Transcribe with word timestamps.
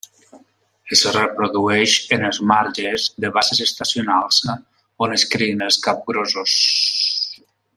Es 0.95 1.01
reprodueix 1.17 1.93
en 2.17 2.25
els 2.31 2.39
marges 2.53 3.05
de 3.25 3.31
basses 3.37 3.61
estacionals, 3.67 4.41
on 5.07 5.15
es 5.19 5.27
crien 5.35 5.63
els 5.67 5.79
capgrossos. 5.89 6.57